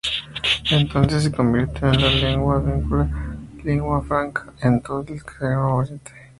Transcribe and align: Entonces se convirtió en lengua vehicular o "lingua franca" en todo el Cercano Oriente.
Entonces 0.71 1.21
se 1.25 1.31
convirtió 1.31 1.93
en 1.93 2.21
lengua 2.21 2.57
vehicular 2.59 3.07
o 3.07 3.61
"lingua 3.63 4.01
franca" 4.01 4.47
en 4.61 4.81
todo 4.81 5.01
el 5.01 5.19
Cercano 5.19 5.75
Oriente. 5.77 6.11